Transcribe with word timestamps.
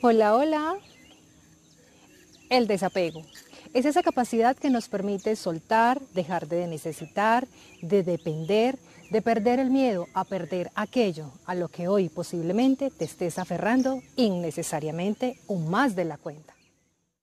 Hola, 0.00 0.36
hola. 0.36 0.76
El 2.50 2.68
desapego. 2.68 3.24
Es 3.74 3.84
esa 3.84 4.00
capacidad 4.04 4.56
que 4.56 4.70
nos 4.70 4.88
permite 4.88 5.34
soltar, 5.34 6.00
dejar 6.14 6.46
de 6.46 6.68
necesitar, 6.68 7.48
de 7.82 8.04
depender, 8.04 8.78
de 9.10 9.22
perder 9.22 9.58
el 9.58 9.70
miedo 9.70 10.06
a 10.14 10.22
perder 10.22 10.70
aquello 10.76 11.32
a 11.46 11.56
lo 11.56 11.66
que 11.66 11.88
hoy 11.88 12.10
posiblemente 12.10 12.90
te 12.90 13.06
estés 13.06 13.40
aferrando 13.40 14.00
innecesariamente 14.14 15.40
o 15.48 15.56
más 15.56 15.96
de 15.96 16.04
la 16.04 16.16
cuenta. 16.16 16.54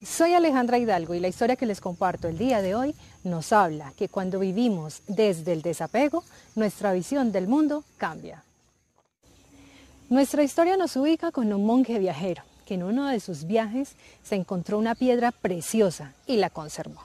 Soy 0.02 0.34
Alejandra 0.34 0.78
Hidalgo 0.78 1.14
y 1.14 1.22
la 1.22 1.30
historia 1.30 1.56
que 1.56 1.66
les 1.66 1.80
comparto 1.80 2.28
el 2.28 2.38
día 2.38 2.62
de 2.62 2.76
hoy 2.76 2.94
nos 3.24 3.54
habla 3.54 3.94
que 3.96 4.10
cuando 4.10 4.38
vivimos 4.38 5.02
desde 5.08 5.54
el 5.54 5.62
desapego, 5.62 6.26
nuestra 6.56 6.92
visión 6.92 7.32
del 7.32 7.48
mundo 7.48 7.86
cambia. 7.96 8.44
Nuestra 10.10 10.44
historia 10.44 10.76
nos 10.76 10.98
ubica 10.98 11.32
con 11.32 11.54
un 11.54 11.66
monje 11.66 12.00
viajero 12.00 12.44
que 12.66 12.74
en 12.74 12.84
uno 12.84 13.08
de 13.08 13.20
sus 13.20 13.46
viajes 13.46 13.96
se 14.24 14.36
encontró 14.36 14.78
una 14.78 14.96
piedra 14.96 15.32
preciosa 15.32 16.14
y 16.28 16.38
la 16.38 16.50
conservó. 16.50 17.02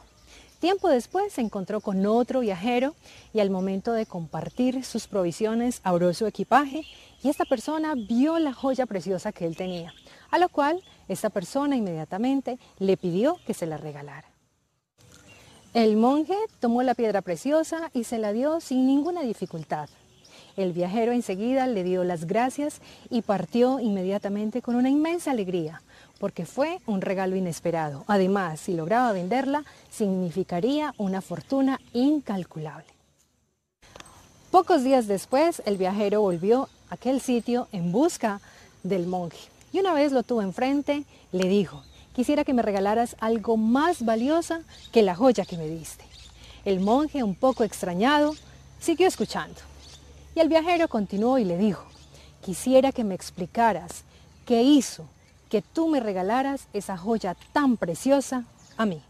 Tiempo 0.60 0.88
después 0.88 1.32
se 1.32 1.40
encontró 1.40 1.80
con 1.80 2.04
otro 2.04 2.40
viajero 2.40 2.94
y 3.32 3.40
al 3.40 3.48
momento 3.48 3.92
de 3.92 4.04
compartir 4.04 4.84
sus 4.84 5.06
provisiones 5.06 5.80
abrió 5.84 6.12
su 6.12 6.26
equipaje 6.26 6.84
y 7.22 7.30
esta 7.30 7.46
persona 7.46 7.94
vio 7.94 8.38
la 8.38 8.52
joya 8.52 8.84
preciosa 8.84 9.32
que 9.32 9.46
él 9.46 9.56
tenía, 9.56 9.94
a 10.30 10.38
lo 10.38 10.50
cual 10.50 10.82
esta 11.08 11.30
persona 11.30 11.76
inmediatamente 11.76 12.58
le 12.78 12.98
pidió 12.98 13.38
que 13.46 13.54
se 13.54 13.66
la 13.66 13.78
regalara. 13.78 14.28
El 15.72 15.96
monje 15.96 16.36
tomó 16.58 16.82
la 16.82 16.94
piedra 16.94 17.22
preciosa 17.22 17.90
y 17.94 18.04
se 18.04 18.18
la 18.18 18.32
dio 18.32 18.60
sin 18.60 18.86
ninguna 18.86 19.22
dificultad. 19.22 19.88
El 20.60 20.74
viajero 20.74 21.12
enseguida 21.12 21.66
le 21.66 21.82
dio 21.84 22.04
las 22.04 22.26
gracias 22.26 22.82
y 23.08 23.22
partió 23.22 23.80
inmediatamente 23.80 24.60
con 24.60 24.74
una 24.74 24.90
inmensa 24.90 25.30
alegría, 25.30 25.80
porque 26.18 26.44
fue 26.44 26.80
un 26.84 27.00
regalo 27.00 27.34
inesperado. 27.34 28.04
Además, 28.08 28.60
si 28.60 28.74
lograba 28.74 29.10
venderla, 29.12 29.64
significaría 29.90 30.92
una 30.98 31.22
fortuna 31.22 31.80
incalculable. 31.94 32.84
Pocos 34.50 34.84
días 34.84 35.06
después, 35.06 35.62
el 35.64 35.78
viajero 35.78 36.20
volvió 36.20 36.68
a 36.90 36.96
aquel 36.96 37.22
sitio 37.22 37.66
en 37.72 37.90
busca 37.90 38.42
del 38.82 39.06
monje. 39.06 39.48
Y 39.72 39.80
una 39.80 39.94
vez 39.94 40.12
lo 40.12 40.24
tuvo 40.24 40.42
enfrente, 40.42 41.04
le 41.32 41.48
dijo, 41.48 41.82
quisiera 42.14 42.44
que 42.44 42.52
me 42.52 42.60
regalaras 42.60 43.16
algo 43.20 43.56
más 43.56 44.04
valiosa 44.04 44.60
que 44.92 45.00
la 45.00 45.14
joya 45.14 45.46
que 45.46 45.56
me 45.56 45.68
diste. 45.68 46.04
El 46.66 46.80
monje, 46.80 47.22
un 47.22 47.34
poco 47.34 47.64
extrañado, 47.64 48.34
siguió 48.78 49.08
escuchando. 49.08 49.69
El 50.40 50.48
viajero 50.48 50.88
continuó 50.88 51.36
y 51.36 51.44
le 51.44 51.58
dijo, 51.58 51.84
quisiera 52.42 52.92
que 52.92 53.04
me 53.04 53.14
explicaras 53.14 54.04
qué 54.46 54.62
hizo 54.62 55.06
que 55.50 55.60
tú 55.60 55.86
me 55.88 56.00
regalaras 56.00 56.66
esa 56.72 56.96
joya 56.96 57.36
tan 57.52 57.76
preciosa 57.76 58.46
a 58.78 58.86
mí. 58.86 59.02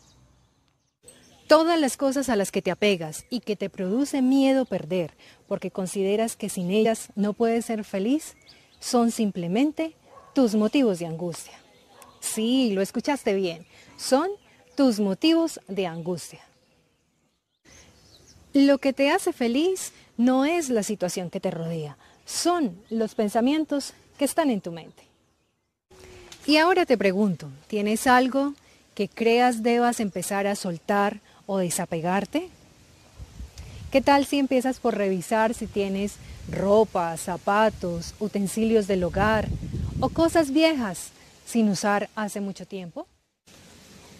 Todas 1.47 1.79
las 1.79 1.97
cosas 1.97 2.29
a 2.31 2.35
las 2.35 2.51
que 2.51 2.63
te 2.63 2.73
apegas 2.73 3.27
y 3.31 3.39
que 3.39 3.55
te 3.55 3.71
produce 3.71 4.23
miedo 4.23 4.65
perder 4.65 5.13
porque 5.47 5.71
consideras 5.71 6.35
que 6.35 6.49
sin 6.49 6.73
ellas 6.73 7.11
no 7.15 7.33
puedes 7.33 7.67
ser 7.67 7.85
feliz, 7.85 8.35
son 8.81 9.13
simplemente 9.13 9.95
tus 10.35 10.57
motivos 10.57 10.99
de 10.99 11.07
angustia. 11.07 11.57
Sí, 12.19 12.73
lo 12.73 12.83
escuchaste 12.83 13.35
bien, 13.35 13.69
son 13.97 14.29
tus 14.75 14.99
motivos 14.99 15.61
de 15.69 15.87
angustia. 15.87 16.41
Lo 18.53 18.79
que 18.79 18.93
te 18.93 19.11
hace 19.13 19.33
feliz 19.33 19.93
no 20.21 20.45
es 20.45 20.69
la 20.69 20.83
situación 20.83 21.31
que 21.31 21.41
te 21.41 21.51
rodea, 21.51 21.97
son 22.27 22.79
los 22.91 23.15
pensamientos 23.15 23.95
que 24.19 24.27
están 24.27 24.51
en 24.51 24.61
tu 24.61 24.71
mente. 24.71 25.03
Y 26.47 26.59
ahora 26.59 26.85
te 26.85 26.99
pregunto, 26.99 27.49
¿tienes 27.69 28.07
algo 28.07 28.53
que 28.95 29.09
creas 29.09 29.63
debas 29.63 29.99
empezar 29.99 30.47
a 30.47 30.57
soltar 30.57 31.21
o 31.47 31.57
desapegarte? 31.57 32.51
¿Qué 33.91 34.03
tal 34.03 34.27
si 34.27 34.39
empiezas 34.39 34.79
por 34.79 34.95
revisar 34.95 35.55
si 35.55 35.67
tienes 35.67 36.17
ropa, 36.51 37.17
zapatos, 37.17 38.15
utensilios 38.21 38.87
del 38.87 39.05
hogar 39.05 39.49
o 40.01 40.11
cosas 40.11 40.51
viejas 40.51 41.13
sin 41.47 41.71
usar 41.71 42.11
hace 42.15 42.43
mucho 42.43 42.67
tiempo? 42.67 43.07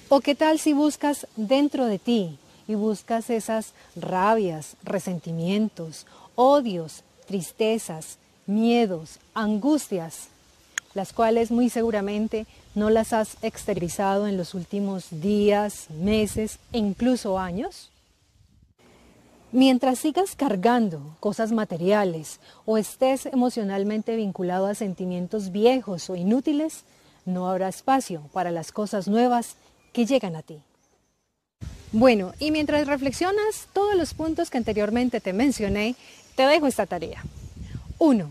¿O 0.09 0.23
qué 0.23 0.35
tal 0.35 0.59
si 0.59 0.73
buscas 0.73 1.27
dentro 1.37 1.85
de 1.85 1.99
ti 1.99 2.39
y 2.71 2.77
buscas 2.77 3.31
esas 3.31 3.73
rabias, 3.97 4.77
resentimientos, 4.85 6.07
odios, 6.37 7.03
tristezas, 7.27 8.19
miedos, 8.47 9.19
angustias, 9.35 10.29
las 10.95 11.13
cuales 11.13 11.51
muy 11.51 11.69
seguramente 11.69 12.47
no 12.77 12.89
las 12.89 13.13
has 13.13 13.37
exteriorizado 13.43 14.29
en 14.29 14.37
los 14.37 14.55
últimos 14.55 15.09
días, 15.11 15.91
meses 15.91 16.61
e 16.73 16.79
incluso 16.79 17.41
años? 17.41 17.91
Mientras 19.51 19.99
sigas 19.99 20.37
cargando 20.37 21.17
cosas 21.19 21.51
materiales 21.51 22.39
o 22.67 22.79
estés 22.79 23.27
emocionalmente 23.27 24.15
vinculado 24.15 24.67
a 24.67 24.77
sentimientos 24.77 25.51
viejos 25.51 26.09
o 26.09 26.15
inútiles, 26.15 26.85
no 27.25 27.51
habrá 27.51 27.69
espacio 27.69 28.23
para 28.33 28.53
las 28.53 28.71
cosas 28.71 29.09
nuevas 29.09 29.57
que 29.93 30.07
llegan 30.07 30.37
a 30.37 30.43
ti. 30.43 30.63
Bueno, 31.93 32.35
y 32.39 32.53
mientras 32.53 32.87
reflexionas 32.87 33.67
todos 33.73 33.97
los 33.97 34.15
puntos 34.15 34.49
que 34.49 34.59
anteriormente 34.59 35.21
te 35.21 35.33
mencioné, 35.33 35.97
te 36.37 36.47
dejo 36.47 36.69
esta 36.69 36.87
tarea. 36.87 37.25
1. 37.99 38.31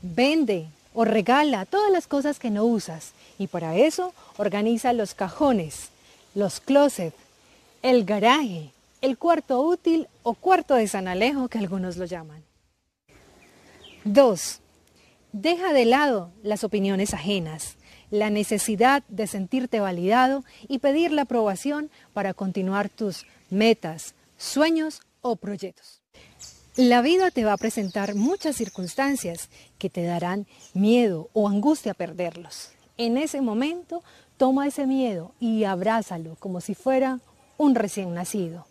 Vende 0.00 0.66
o 0.94 1.04
regala 1.04 1.66
todas 1.66 1.92
las 1.92 2.06
cosas 2.06 2.38
que 2.38 2.50
no 2.50 2.64
usas 2.64 3.12
y 3.38 3.46
para 3.46 3.76
eso 3.76 4.14
organiza 4.38 4.92
los 4.94 5.14
cajones, 5.14 5.90
los 6.34 6.60
closets, 6.60 7.16
el 7.82 8.04
garaje, 8.04 8.70
el 9.02 9.18
cuarto 9.18 9.60
útil 9.60 10.08
o 10.22 10.34
cuarto 10.34 10.74
de 10.74 10.88
San 10.88 11.08
Alejo 11.08 11.48
que 11.48 11.58
algunos 11.58 11.98
lo 11.98 12.06
llaman. 12.06 12.42
2. 14.04 14.60
Deja 15.32 15.72
de 15.72 15.84
lado 15.84 16.30
las 16.42 16.64
opiniones 16.64 17.12
ajenas 17.12 17.76
la 18.12 18.28
necesidad 18.28 19.02
de 19.08 19.26
sentirte 19.26 19.80
validado 19.80 20.44
y 20.68 20.80
pedir 20.80 21.12
la 21.12 21.22
aprobación 21.22 21.90
para 22.12 22.34
continuar 22.34 22.90
tus 22.90 23.26
metas, 23.48 24.14
sueños 24.36 25.00
o 25.22 25.36
proyectos. 25.36 26.02
La 26.76 27.00
vida 27.00 27.30
te 27.30 27.44
va 27.44 27.54
a 27.54 27.56
presentar 27.56 28.14
muchas 28.14 28.56
circunstancias 28.56 29.48
que 29.78 29.88
te 29.88 30.04
darán 30.04 30.46
miedo 30.74 31.30
o 31.32 31.48
angustia 31.48 31.92
a 31.92 31.94
perderlos. 31.94 32.72
En 32.98 33.16
ese 33.16 33.40
momento, 33.40 34.02
toma 34.36 34.66
ese 34.66 34.86
miedo 34.86 35.32
y 35.40 35.64
abrázalo 35.64 36.36
como 36.38 36.60
si 36.60 36.74
fuera 36.74 37.18
un 37.56 37.74
recién 37.74 38.12
nacido 38.12 38.66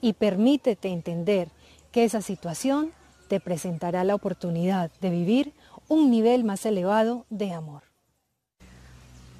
y 0.00 0.12
permítete 0.12 0.90
entender 0.90 1.48
que 1.90 2.04
esa 2.04 2.22
situación 2.22 2.92
te 3.26 3.40
presentará 3.40 4.04
la 4.04 4.14
oportunidad 4.14 4.92
de 5.00 5.10
vivir 5.10 5.52
un 5.88 6.08
nivel 6.08 6.44
más 6.44 6.64
elevado 6.66 7.26
de 7.30 7.52
amor. 7.52 7.85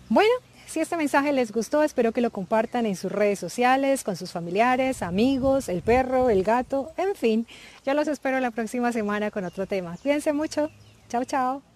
Bueno, 0.08 0.30
si 0.66 0.80
este 0.80 0.96
mensaje 0.96 1.32
les 1.32 1.52
gustó, 1.52 1.82
espero 1.82 2.12
que 2.12 2.20
lo 2.20 2.30
compartan 2.30 2.86
en 2.86 2.96
sus 2.96 3.10
redes 3.10 3.38
sociales, 3.38 4.04
con 4.04 4.16
sus 4.16 4.32
familiares, 4.32 5.02
amigos, 5.02 5.68
el 5.68 5.82
perro, 5.82 6.30
el 6.30 6.44
gato, 6.44 6.92
en 6.96 7.14
fin. 7.14 7.46
Ya 7.84 7.94
los 7.94 8.08
espero 8.08 8.38
la 8.40 8.50
próxima 8.50 8.92
semana 8.92 9.30
con 9.30 9.44
otro 9.44 9.66
tema. 9.66 9.96
Cuídense 10.02 10.32
mucho. 10.32 10.70
Chao, 11.08 11.24
chao. 11.24 11.75